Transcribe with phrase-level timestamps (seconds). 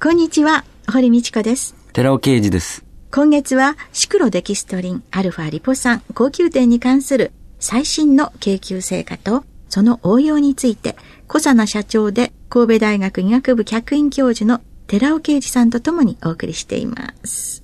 [0.01, 1.75] こんにちは、堀道子です。
[1.93, 2.83] 寺尾啓二です。
[3.11, 10.95] 今月はシクロデキストリン、アルファリポ酸、高級店に関する最新の研究成果とその応用について、
[11.27, 17.63] 小佐奈社長で神戸大学医学部客員教授の寺尾啓二さんとともにお送りしています。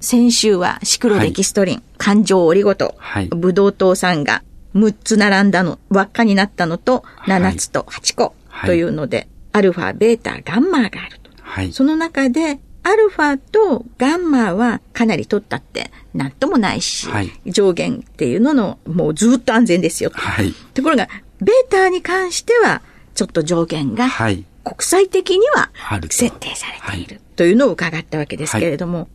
[0.00, 4.42] 先週はシクロデキストリン、はい、環状オリゴ糖、はい、ブドウ糖酸が
[4.74, 11.30] 6つ並んだの、輪っかになったのと、7つと8個というので、はい、アルファ、ベータ、ガンマがあると。
[11.42, 20.10] はい、その中で、アルファとガンマはかなり取ったってなんともないし、はい、上限っていうののもうずっと安全ですよ。
[20.14, 21.10] はい、ところが、
[21.42, 22.80] ベータに関しては
[23.14, 24.42] ちょっと上限が国
[24.80, 25.70] 際的には
[26.08, 29.08] 設定されているというのを伺ったわけですけれども、はい、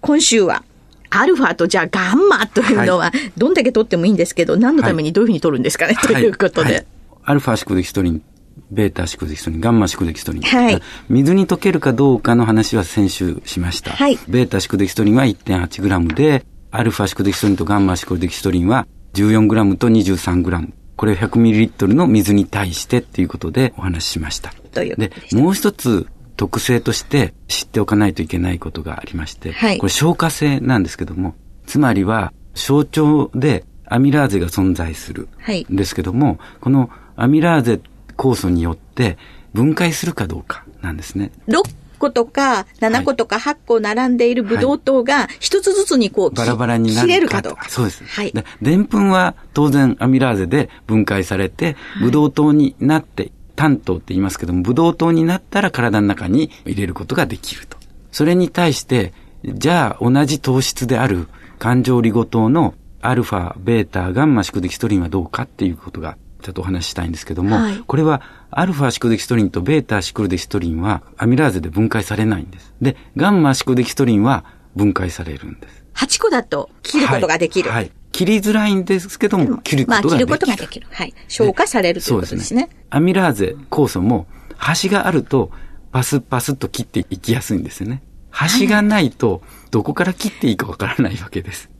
[0.00, 0.64] 今週は
[1.10, 6.86] アルファとじゃあガンマというのは、どんだけ取ってもいいんですけど、何のためにどういうふうに取るんですかね、ということで。
[7.24, 8.22] アルファシクデキストリン
[8.70, 10.42] ベータシクデキストリン、ガンマシクデキストリン。
[10.42, 10.82] はい。
[11.08, 13.92] 水に溶けるかどうかの話は先週しました。
[13.92, 14.18] はい。
[14.28, 20.72] ベータシクデキストリンは 1.8g で、アルファシクデキストリンとガンマシクデキストリンは 14g と 23g。
[20.98, 24.52] これ 100ml の水に対してっていうことでお話ししました。
[24.72, 31.36] というでもう一つ特性として知っておかないといけないことがありまして、はい、これ消化性なんですけども、
[31.66, 35.28] つまりは象徴でアミラーゼが存在する
[35.70, 37.80] んですけども、はい、このアミラーゼ
[38.16, 39.18] 酵素によって
[39.52, 41.30] 分解するかどうかなんですね。
[41.46, 41.62] 6
[41.98, 47.68] 個とか7個とか8個並んでいるブドウ糖が一つずつにこう、バラバラになる切れるかどうか。
[47.68, 48.04] そうです。
[48.04, 48.32] はい。
[48.62, 57.76] でんぷんは当然アミラーゼで分解されて、ブドウ糖になって、炭糖って言いますけども、ブドウ糖になったら体の中に入れることができると。
[58.12, 59.12] それに対して、
[59.44, 61.28] じゃあ同じ糖質である
[61.58, 72.74] 環状リゴ糖のアルファ、ベータ、ガンマシクデキストリンはどうかっていうことがちょっとお話ししたいんですけども、はい、これはアルファシクデキストリンとベータシクルデキストリンはアミラーゼで分解されないんです。
[72.80, 74.44] で、ガンマシクデキストリンは
[74.76, 75.84] 分解されるんです。
[75.94, 77.70] 8個だと切ることができる。
[77.70, 77.84] はい。
[77.84, 80.26] はい、切りづらいんですけども、切ることができる。
[80.28, 80.86] まあ、切ることができる。
[80.90, 81.14] はい。
[81.26, 82.60] 消化されるということですね。
[82.62, 85.50] すねアミラーゼ酵素も、端があると、
[85.90, 88.02] パスパスと切っていきやすいんですよね。
[88.30, 91.70] 端がないと、どこから切っていいかわからないわけです。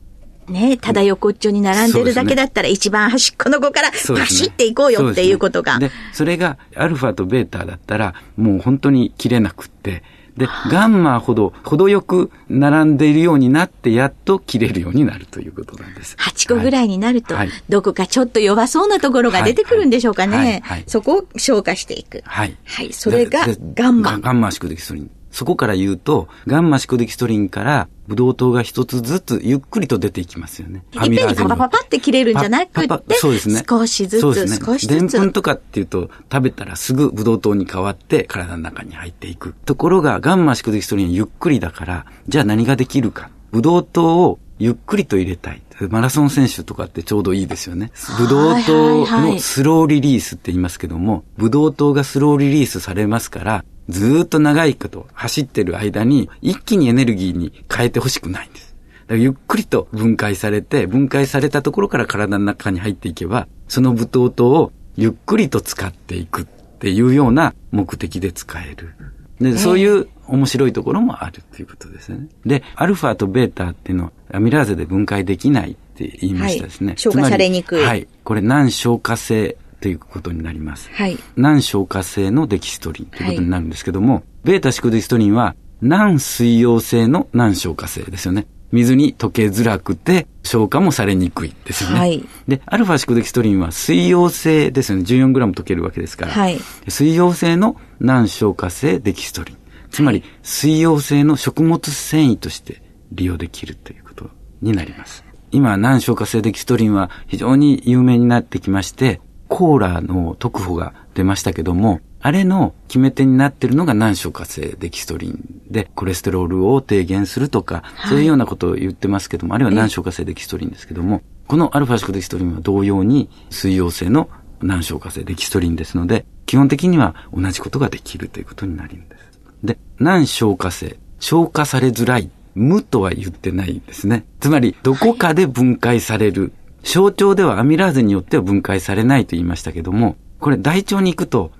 [0.49, 5.79] ね、ただ横っちょに並んでるだけだったら、一番端っこの子から走っていこうよっていうことが。
[5.79, 10.03] で、それがアルファとベータだったら、もう本当に切れなくって、
[10.39, 16.15] で、ガンマほど、程よく並んでいるようになって、やっと切れるようになるということなんです。
[16.17, 20.37] 8個ぐらいになると、はい、どこかちょっと弱そうなところが出てくるんでしょうかね。
[20.37, 22.23] はいはい、そこを消化していく。
[22.25, 22.55] はい。
[22.63, 22.93] はい。
[22.93, 23.41] それが
[23.75, 24.17] ガンマ。
[24.19, 25.11] ガンマシクデキソリン。
[25.39, 30.83] そこから言うと、ガンマシクデキストリンからブドウ糖が一つずつゆっくりと出ていきますよね。
[30.91, 33.63] いっぺんにパパパパって切れるんじゃなくて、そうですね。
[33.65, 34.99] 少しずつ、ね、少しずつ。
[34.99, 39.55] でんぷんとかっていうと、食べたらすぐブドウ糖に変わって体の中に入っていく。
[39.63, 43.29] ところが、ガンマシクデキストリンゆっくりだから、じゃあ何ができるか。
[43.53, 45.61] ブドウ糖をゆっくりと入れたい。
[45.89, 47.91] マラソン選手とかってちょうどいいですよね。
[48.17, 58.75] ブドウ糖のスローリリースって言いますけども、ブドウ糖がスローリリースされますから、ずっと長いこと走ってる間に一気にエネルギーに変えてほしくないんです。
[59.07, 68.93] だからゆっくりと分解されて、分解されたところから体の中に入っていけば、そのブドウ糖をゆっくりと使っていくっていうような目的で使える。
[69.39, 72.27] で、そういう面白いところもあるっていうことですね。
[72.45, 76.87] で、アルファとベータっていうのはアミラーゼで分解できないって言いましたですね。
[76.89, 77.83] はい、消化されにくい。
[77.83, 78.07] はい。
[78.23, 80.89] これ難消化性ということになります。
[80.93, 81.17] はい。
[81.35, 88.45] 難消化性のデキストリンということになるんですけども、はい、ベータシクデキストリンは難水溶性の難消化性ですよね。
[88.71, 91.99] 水に溶けづらくて消化もされにくいですよね。
[91.99, 95.03] はいで、アルファシクデキストリンは水溶性ですよね。
[95.05, 96.31] 14g 溶けるわけですから。
[96.31, 99.57] はい水溶性の難消化性デキストリン。
[99.91, 102.81] つまり、水溶性の食物繊維として
[103.11, 104.29] 利用できるということ
[104.61, 105.23] になります。
[105.51, 124.29] 今、難消化性デキストリンは非常に有名になってきまして、コーラの特保が出ましたけども、あれの決め手になっているのが難消化性デキストリンで、コレステロールを低減するとか、はいそういうようなことを言ってますけども、あるいは難消化性デキストリンですけども、このアルファシクデキストリンは同様に水溶性の
[124.61, 129.18] 難消化性デキストリンですので、基本的には同じことができるということになるんです。
[129.63, 134.25] で、難消化性、消化されづらい、無とは言ってないんですね。
[134.39, 136.53] つまり、どこかで分解される。
[136.83, 141.51] 小腸ではアミラーゼによっては分解されないと言いましたけども、これ大腸に行くと、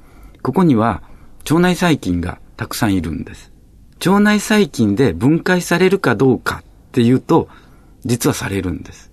[0.42, 1.04] ここには
[1.50, 3.52] 腸内細菌がたくさんいるんです。
[4.06, 7.50] 腸内細菌で分解されるかどうかっていうと、
[8.06, 9.12] 実はされるんです。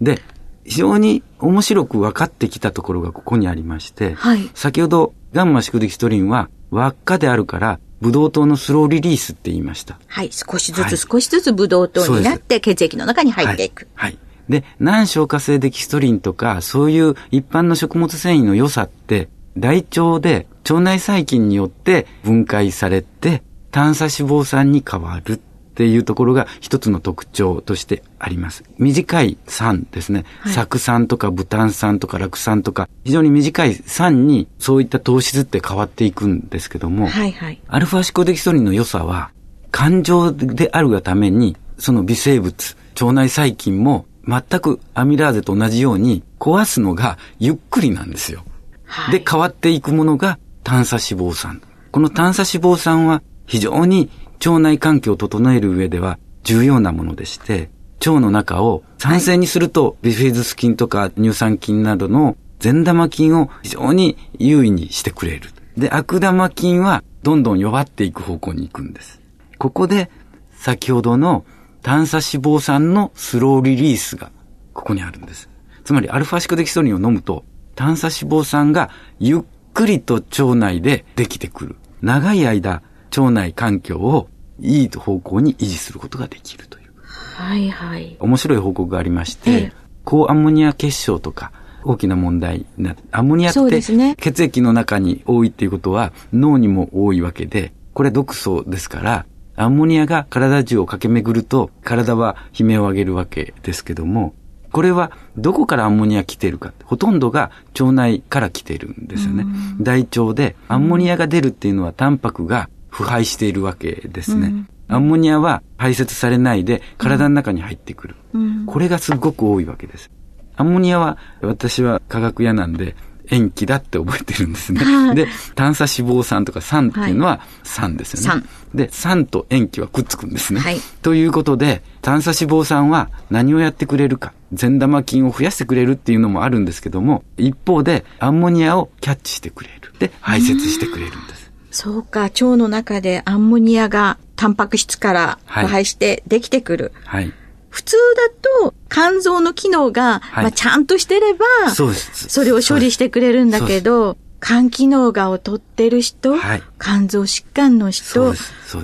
[0.00, 0.20] で、
[0.64, 9.98] 非常に面白く分かってきたところがここにありまして、はい先ほどガンマシクデキストリンは輪っかであるから、ブドウ糖のスローリリースって言いました。
[10.06, 10.30] はい。
[10.32, 13.88] 少しずはいつ少しずつブドウ糖になって血液の中に入っていく。
[13.94, 14.12] はい。
[14.12, 14.18] はい。
[14.48, 25.40] で、難消化性デキストリンとか、そういう一般の食物繊維の良さって、大腸で腸内細菌によって分解されて、炭鎖脂肪酸に変わる
[25.78, 28.64] っていうところが一つの特徴としてあります。
[28.78, 30.24] 短い酸ですね。
[30.40, 37.60] はい酢酸とかブタン酸とか酪酸とか、非常に短い酸にそういった糖質って変わっていくんですけども、はいはい。
[37.68, 39.30] アルファシコデキストリンの良さは、
[39.70, 48.42] 感情であるがために、その微生物、腸内細菌も全くアミラーゼと同じように壊すのがゆっくりなんですよ。
[48.84, 49.20] はい。
[49.20, 51.62] で、変わっていくものが炭鎖脂肪酸。
[51.92, 54.10] この炭鎖脂肪酸は非常に
[54.44, 57.70] 腸内環境を整える上では重要なものでして、
[58.00, 65.50] 腸の中を酸性にすると、ビフィズス菌とか乳酸菌などの善玉菌を非常に優位にしてくれる。
[65.76, 69.20] で、悪玉菌はどんどん弱っていく方向に行くんです。
[69.58, 70.10] ここで
[70.52, 71.44] 先ほどの
[71.82, 74.30] 炭鎖脂肪酸のスローリリースが
[74.72, 75.48] ここにあるんです。
[75.84, 77.44] つまりアルファシクデキストリンを飲むと
[77.74, 79.40] 炭鎖脂肪酸がゆっ
[79.74, 81.76] くりと腸内でできてくる。
[82.02, 82.82] 長い間
[83.16, 84.28] 腸内環境を
[84.60, 86.92] いい方向に維持することができるという。
[87.02, 88.16] はいはい。
[88.18, 91.52] 面白い報告がありまして、ええ高アンモニア結晶とか
[91.84, 93.82] 大きな問題になアンモニアって
[94.16, 104.34] 血液の中に多いっていうことは脳にも多いわけで、これ毒素ですから、アンモニアが体中を駆け巡ると体は悲鳴を上げるわけですけども、
[104.72, 106.72] これはどこからアンモニア来てるか。
[106.84, 109.44] ほとんどが腸内から来てるんですよね。
[109.78, 114.66] 大腸でアンモニアが出るっていうのはタンパクが腐敗しているわけですね。
[114.88, 118.16] アンモニアは排泄されないで体の中に入ってくる。
[118.32, 118.66] うん。
[118.66, 120.10] これがすごく多いわけです。
[120.56, 122.96] アンモニアは私は化学屋なんで
[123.30, 125.12] 塩基だって覚えてるんですねは。
[125.12, 128.42] いで、炭鎖脂肪酸とか酸っていうのは酸ですよね。
[128.42, 130.60] 酸で、酸と塩基はくっつくんですね。
[130.60, 134.32] はいということで、炭鎖脂肪酸は何をやってくれるか。
[134.52, 139.92] 善玉菌を増やしてくれるっていうのもあるんですけども、一方でアンモニアをキャッチしてくれる。
[139.98, 141.47] で、排泄してくれるんです。
[141.70, 146.92] そうか、腸の中でアンモニアがタンパク質からはい腐敗してできてくる。
[147.04, 147.32] はい。
[147.70, 151.92] 普通だと肝臓の機能が、はいまあ、ちゃんとしてれば、そ。
[151.92, 158.32] それを処理してくれるんだけど、肝機能が劣ってる人、はい肝臓疾患の人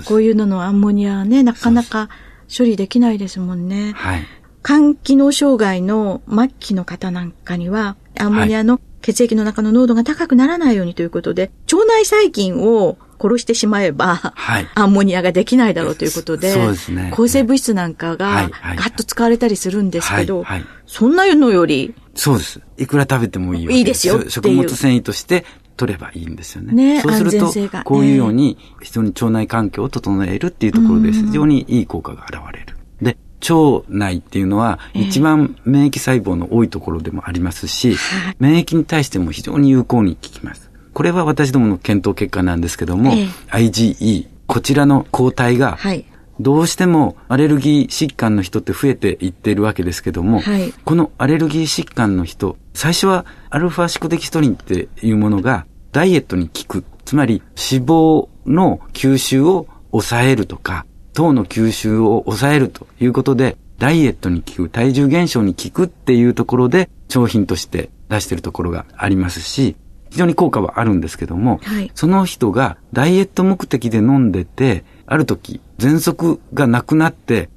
[0.05, 2.09] こういうののアンモニアはね、なかなか
[2.55, 3.93] 処理できないですもんね。
[3.95, 4.23] はい。
[4.63, 14.67] 肝機能障害の末期の方なんかには、アンモニアの血液の中の濃度が高くならないようにということで、腸内細菌を殺してしまえば、はい。
[14.73, 17.11] アンモニアができないだろうということで、そうですね。
[17.13, 20.59] 抗生物質なんかはがガッと使われたりするんですけど、はい。
[20.61, 20.67] はい。
[20.87, 22.61] そんなのより、そうです。
[22.77, 24.27] いくら食べてもいいいいですよ。
[24.27, 25.45] 食物繊維として
[25.77, 26.73] 取ればいいんですよね。
[26.95, 32.75] ねそうするとこういうように、非常に腸内環境を整えるっていうところで、非常にいい効果が現れる。
[33.03, 37.95] で、腸内っていうのは、一番免疫細胞の多いところでもありますし、
[38.39, 40.71] 免疫に対しても非常に有効に効きます。
[40.93, 46.05] これは私どもの検討結果なんですけども、ええ IgE、こちらの抗体が、はい。
[46.39, 56.83] どうしてもアレルギー疾患の人って増えていっているわけですけども、はいこのアレルギー疾患の人、最初はアルファシコデキストリンっていうものがダイエットに効く。
[57.05, 69.75] つまり脂肪の吸収を抑えるとか、糖の吸収を抑えるということで、ダイエットに効く、体重減少に効くっていうところで商品として出しているところがありますし、
[70.11, 77.49] 非常に効果はあるんですけども、はいその人がダイエット目的で飲んでて、ある時、喘息がなくなって、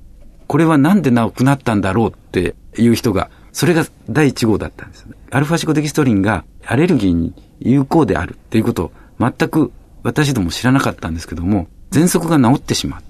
[0.47, 5.17] これはなんでなくなったんだろうっていう人が、それが第1号だったんですよね。
[5.31, 9.73] アルファシコデキストリンがアレルギーに有効であるっていうことを全く
[10.03, 13.08] 私ども知らなかったんですけども、喘息が治ってしまった。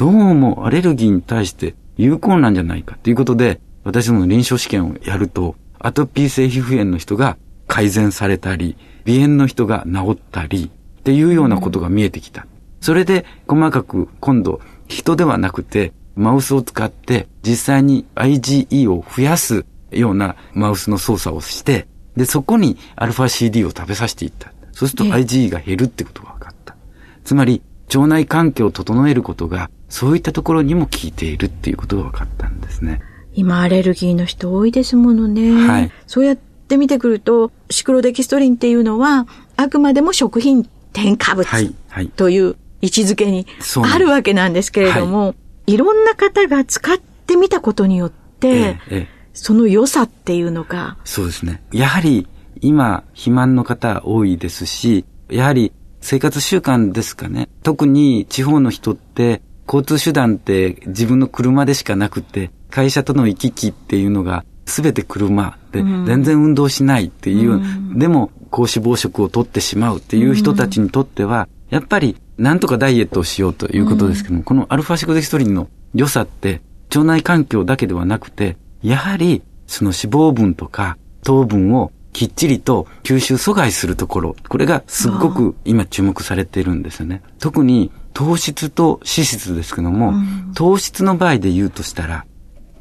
[0.00, 12.46] どうもアレルギーに対して有効なんじゃないかということで、私どもの臨床試験をやると、アトピー性皮膚炎の人が改善されたり、鼻炎の人が治ったり、っていうようなことが見えてきた。
[12.80, 24.50] それで細かく今度人ではなくてマウスを使って実際に IgE を増やすようなマウスの操作をして、で、そこに α-CD を食べさせていった。
[24.72, 26.74] そうするとええ IgE が減るってことが分かった。
[27.22, 27.60] つまり
[27.94, 33.02] 腸内環境を整えることがそういったところにも効いているっていうことが分かったんですね。
[33.34, 35.52] 今アレルギーの人多いですものね。
[35.68, 42.08] はいそうやって見てくると、シクロデキストリンっていうのは、あくまでも食品添加物はい、はい。
[42.08, 43.46] という位置づけに
[43.92, 45.34] あるわけなんですけれども、
[45.66, 51.62] い、ろんな方が使ってみたことによって、ええええその良さっていうのが、そうですね。
[51.72, 52.26] やはり
[52.60, 57.48] 今、肥満の方多いですし、やはり生活習慣ですかね。
[57.62, 67.60] 特に地方の人って交通手段って自分の車でしかなくて、会社との行き来っていうのが全て車で、全然運動しないっていう、
[67.96, 87.22] でも高脂肪食を取ってしまうっていう人たちにとっては、やっぱりなんとかダイエットをしようということですけども、このアルファシコデキストリンの良さって腸内環境だけではなくて、やはりその脂肪分とか糖分をきっちりと吸収阻害するところ、これがすっごく今注目されているんですよね。
[87.38, 90.14] 特に糖質と脂質ですけども、
[90.54, 92.26] 糖質の場合で言うとしたら、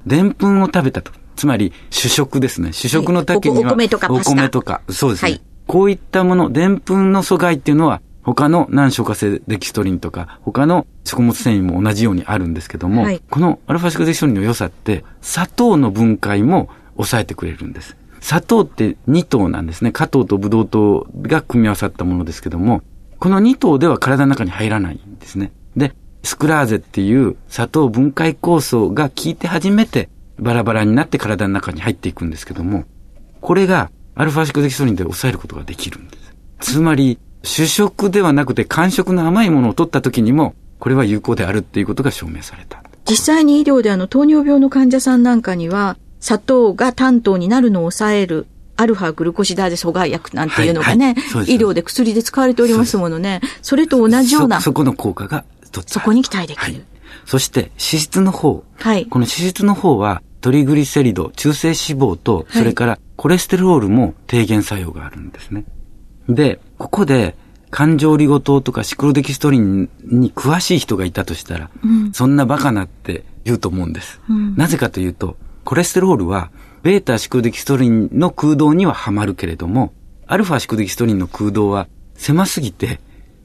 [0.05, 1.11] でんぷんを食べたと。
[1.35, 2.73] つまり主食ですね。
[2.73, 5.31] 主食の時には、おお米とかお米とか、そうですね。
[5.31, 17.95] はいこういったもの、でんぷんの阻害っていうのは、他の難消化性デキストリンとか、他の食物繊維も同じようにあるんですけども、はいこのアルファシコデキストリンの良さって、砂糖の分解も抑えてくれるんです。
[18.19, 19.91] 砂糖って2糖なんですね。
[19.91, 22.81] 加糖とブドウ糖が組み合わさったものですけども、
[23.19, 25.51] この2糖では体の中に入らないんですね。
[25.75, 32.85] で、スクラーゼっていう砂糖分解酵素が効いて初めてバラバラになって体の中に入っていくんですけども、
[33.41, 36.73] これがアルファシコデキストリンで抑えることができるんです。
[36.73, 42.83] つまり、主食ではなくて間食の甘いものを取った時にも、これは有効であるっていうことが証明された。
[43.09, 48.47] 実際に医療であの糖尿病の患者さんなんかには、砂糖が担当になるのを抑える、
[48.79, 53.41] アルファグルコシダーゼ阻害薬なんていうのがね、はいはい医療で薬で使われておりますものね。
[53.61, 56.05] それと同じような、そそ、そこの効果が一つある。
[56.05, 56.85] こに期待できはいる。。
[57.25, 58.63] そして、脂質の方。
[58.77, 59.05] はい。
[59.05, 65.65] この脂質の方は、トリグリセリド、中性脂肪と、はいそれからコレステロールも低減作用があるんですね。
[66.29, 67.35] で、ここで、
[67.69, 71.69] 環状リゴ糖とかシクロデキストリンに詳しい人がいたとしたら、
[72.13, 74.21] そんなバカなって言うと思うんです。
[74.55, 76.49] なぜかというと、コレステロールは、
[76.81, 79.93] ベータシクロデキストリンの空洞にははまるけれども、
[80.27, 82.99] アルファシクロデキストリンの空洞は狭すぎて、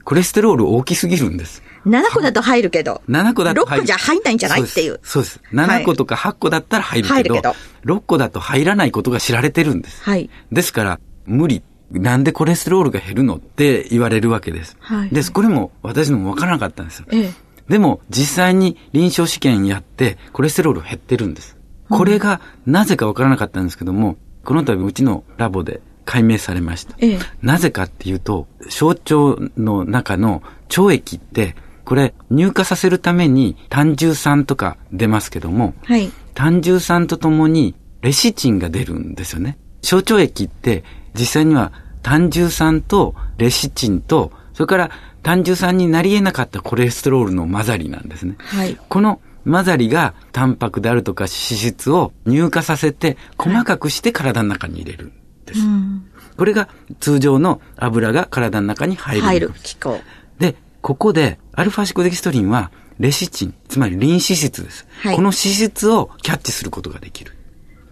[0.05, 1.63] コレステロール大きすぎるんです。
[1.87, 5.01] 7個だと入るけど、7個だと6個じゃ入んないんじゃないっていう。
[5.03, 5.41] そうです。
[5.41, 10.03] そうです7個とか8個だったら入るけど、入るけど6個だと入らないことが知られてるんです。
[10.03, 10.31] はい。
[10.53, 11.63] ですから、無理。
[11.91, 14.77] なんでコレステロールが減るのって言われるわけです。
[14.81, 15.33] はいです。
[15.33, 17.07] これも私のもわからなかったんですよ。
[17.11, 17.33] ええ。
[17.69, 21.57] でも、実際に臨床試験やって、コレステロール減ってるんです。
[21.89, 26.97] これが、なぜかわからなかったんですけども、この度うちのラボで解明されました。
[26.99, 30.43] ええなぜかっていうと、小腸の中の
[30.77, 36.11] 腸液って、これ、乳化させるために単重酸とか出ますけども、はい。
[36.35, 39.59] 単重酸とともにレシチンが出るんですよね。
[39.83, 40.83] 小腸液って
[41.15, 41.73] 実際には
[42.03, 44.91] 単重酸とレシチンと、それから
[45.23, 48.37] 単重酸になり得なかったコレステロールの混ざりなんですね。
[48.39, 48.79] はい。
[48.89, 55.13] この混ざりがタンパクであるとか脂質を乳化させて細かくして体の中に入れるん
[55.45, 55.61] です。
[55.61, 56.11] うん。
[56.37, 56.69] これが
[57.01, 59.23] 通常の油が体の中に入る。
[59.23, 60.01] 入る機構。
[60.39, 64.87] で、ここで、アルファシコデキストリンは、レシチン、つまりリン脂質です。
[65.01, 67.33] はいこの脂質をキャッチすることができる。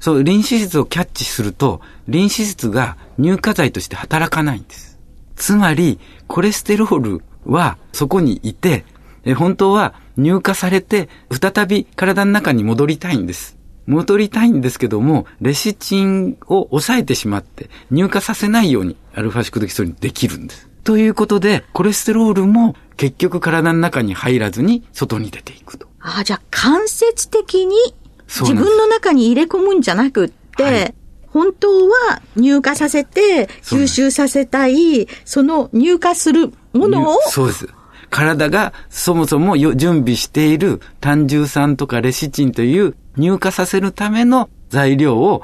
[0.00, 4.99] そう、リン脂質をキャッチすると、リン脂質が乳化剤として働かないんです。
[5.37, 8.85] つまり、コレステロールはそこにいて、
[9.25, 13.57] え本当は乳化されて、再び体の中に戻りたいんです。
[13.87, 20.69] 戻りたいんですけども、レシチンを抑えてしまって、乳化させないようにアルファシコデキストリンできるんです。
[20.85, 25.87] ということで、コレステロールも結局体の中に入らずに外に出ていくと。
[26.00, 27.76] ああ、じゃあ間接的に
[28.28, 30.95] 自分の中に入れ込むんじゃなくって、はい
[31.33, 37.69] 本当は入荷させて、吸収させたい、その入荷するものを、そうです。
[38.12, 45.42] 体がそもそも準備している単重酸とかレシチンという入荷させるための材料を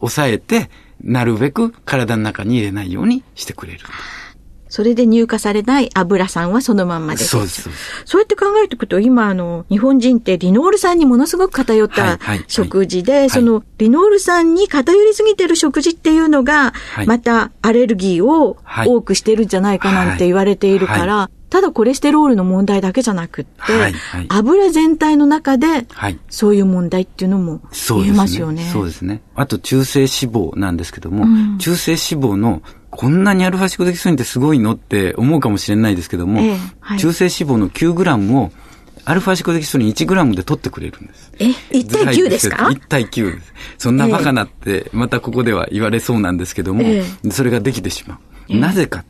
[0.00, 0.68] 抑えて、
[1.02, 3.80] なるべく体の中に入れないようにしてくれる。
[4.68, 7.68] それで乳化されない油酸はそのまんまでそうです。
[8.04, 16.74] そうやって考えていくと、今、あの、日本人ってリノール酸にものすごく偏った食事で、そのリノール酸に偏りすぎてる食事っていうのが、
[17.06, 25.86] またアレルギーを多くしてるんじゃないかなんて言われているから、ただコレステロールの問題だけじゃなくって、はいはい、油全体の中で、
[26.30, 28.70] そういう問題っていうのも言えますよね。
[28.72, 29.20] そうですね。
[29.34, 38.50] あと中性脂肪なんですけども、うん、中性脂肪のこんなにアルファシコデキソニンってすごいのって思うかもしれないですけども、えはい、中性脂肪の9グラムを
[39.04, 41.32] アルファシコデキソニン1グラムで取ってくれるんです。
[41.38, 43.52] え ?1 対9ですか ?1 対9です。
[43.76, 48.18] そんなバカなって、またここでは言われそうなんですけども、えそれができてしま
[48.48, 48.56] う。
[48.56, 49.04] なぜかええ、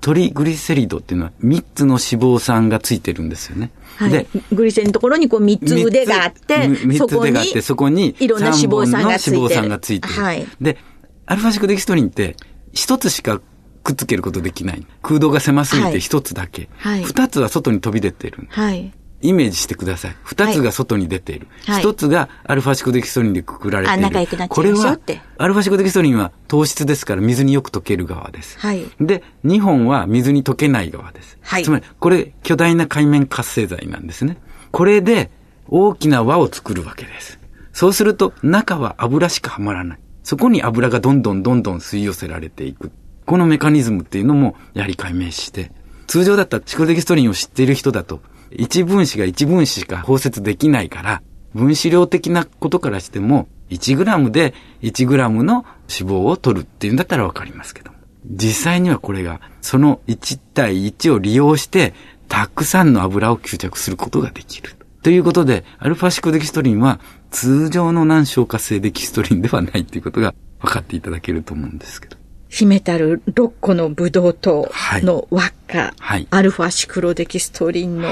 [0.00, 3.70] トリグリセリドっていうのは3つの脂肪酸がついてるんですよね。
[3.96, 9.36] はい、で、グリセリンのところにこう3つ腕があって、3つ腕があって、そこにいろんな脂肪酸がついてる。
[9.38, 10.14] 脂肪酸がついてる。
[10.14, 10.78] はい、で、
[11.26, 12.36] アルファシクデキストリンって
[12.74, 13.40] 1つしか
[13.82, 14.86] くっつけることできない。
[15.02, 16.68] 空洞が狭すぎて1つだけ。
[16.78, 18.46] はい、2つは外に飛び出てる。
[18.50, 18.92] はい
[19.22, 20.16] イメージしてください。
[20.22, 21.48] 二つが外に出ている。
[21.62, 24.02] 一、はい、つがアルファシコデキストリンでくくられている。
[24.02, 24.98] 仲良くなっこれは、
[25.38, 28.58] アルファシコデキストリンは糖質ですから水によく溶ける側です。
[28.58, 28.84] はい。
[29.00, 31.38] で、二本は水に溶けない側です。
[31.42, 31.64] はい。
[31.64, 34.38] つまり、これ巨大な海面活性剤なんですね。
[34.70, 35.30] これで
[35.68, 37.38] 大きな輪を作るわけです。
[37.72, 39.98] そうすると中は油しかはまらない。
[40.22, 42.90] そこに油がどんどんどんどん吸い寄せられていく。
[43.26, 45.72] このメカニズムっていうのもやはり解明して、
[46.06, 51.22] 通常だったらシコデキストリンを知っている人だと、一分子が一分子しか包摂できないから、
[51.54, 57.90] 分子量的なことからしても、1グラムで1グラムの脂肪を取るっていうんだったらわかりますけど
[58.30, 61.94] 実際にはこれが、その1対1を利用して、
[62.28, 64.70] たくさんの油を吸着することができる。
[65.02, 66.98] ということで、アルファシコデキストリンは
[67.30, 72.16] 通常の難消化性デキストリンではないということが分かっていただけると思うんですけど。
[72.48, 74.70] 秘めたる6個のブドウ糖
[75.02, 78.08] の輪っか、はい、アルファシクロデキストリンの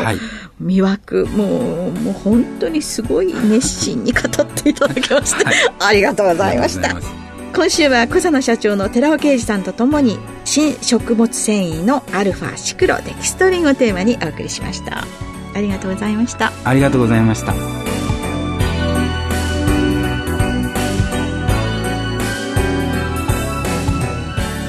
[0.62, 6.96] 魅惑、はい、もう、もう本当にすごい熱心に語っていただきまして、はい、 ありがとうございました。
[7.54, 15.06] 今週は小佐野社長の寺尾啓二さんとともに新食物繊維のアルファシクロデキストリンをテーマにお送りしました。
[15.54, 16.52] ありがとうございました。
[16.64, 17.54] ありがとうございました。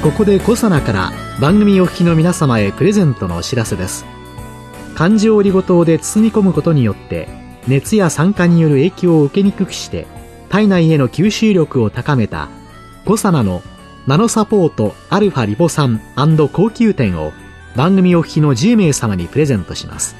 [0.06, 4.06] ここでコサナから番組お聞きの皆様へプレゼントのお知らせです。
[4.94, 7.28] 漢字オリゴ糖で包み込むことによって
[7.68, 10.06] 熱や酸化による影響を受けにくくして
[10.48, 12.50] 体内への吸収力を高めた
[13.04, 13.64] コサナの
[14.06, 16.00] ナノサポートアルファリポ酸
[16.54, 17.34] 高級店を
[17.76, 20.16] 番組お聞きの10名様にプレゼントします。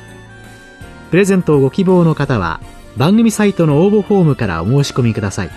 [1.12, 2.60] プレゼントをご希望の方は
[2.98, 5.52] 番組サイトの応募フォームからお申し込みください。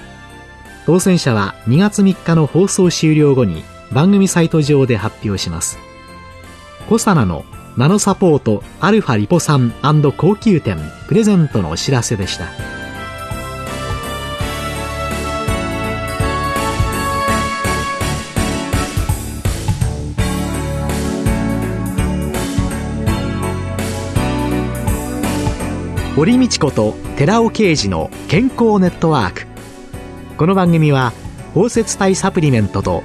[0.85, 5.79] 当選者は2月3日の放送終了後に番組サイト上で発表します。
[6.88, 7.44] コサナの
[7.77, 9.72] ナノサポートアルファリポ酸
[10.16, 12.46] 高級店プレゼントのお知らせでした。
[26.18, 29.46] 堀道子と寺尾啓二の健康ネットワーク
[30.37, 31.12] この番組は
[31.55, 33.05] 包摂体サプリメントと